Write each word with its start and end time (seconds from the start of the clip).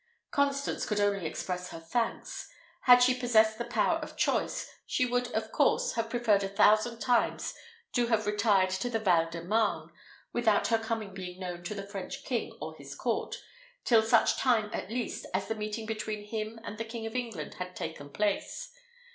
Constance 0.31 0.83
could 0.87 0.99
only 0.99 1.27
express 1.27 1.69
her 1.69 1.79
thanks. 1.79 2.49
Had 2.85 3.03
she 3.03 3.13
possessed 3.19 3.59
the 3.59 3.65
power 3.65 3.99
of 3.99 4.17
choice, 4.17 4.67
she 4.87 5.05
would 5.05 5.27
of 5.33 5.51
course 5.51 5.91
have 5.93 6.09
preferred 6.09 6.43
a 6.43 6.49
thousand 6.49 6.97
times 6.97 7.53
to 7.93 8.07
have 8.07 8.25
retired 8.25 8.71
to 8.71 8.89
the 8.89 8.97
Val 8.97 9.29
de 9.29 9.43
Marne, 9.43 9.91
without 10.33 10.69
her 10.69 10.79
coming 10.79 11.13
being 11.13 11.39
known 11.39 11.63
to 11.63 11.75
the 11.75 11.85
French 11.85 12.25
king 12.25 12.57
or 12.59 12.73
his 12.77 12.95
court, 12.95 13.35
till 13.85 14.01
such 14.01 14.37
time, 14.37 14.71
at 14.73 14.89
least, 14.89 15.27
as 15.35 15.47
the 15.47 15.53
meeting 15.53 15.85
between 15.85 16.23
him 16.25 16.59
and 16.63 16.79
the 16.79 16.83
King 16.85 17.05
of 17.05 17.13
England 17.15 17.53
had 17.59 17.75
taken 17.75 18.09
place. 18.09 18.73